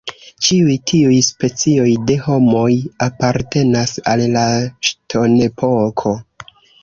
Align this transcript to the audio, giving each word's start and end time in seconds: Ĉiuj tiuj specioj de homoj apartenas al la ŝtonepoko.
Ĉiuj 0.45 0.75
tiuj 0.91 1.17
specioj 1.27 1.89
de 2.11 2.15
homoj 2.29 2.71
apartenas 3.09 3.93
al 4.15 4.25
la 4.37 4.45
ŝtonepoko. 4.89 6.15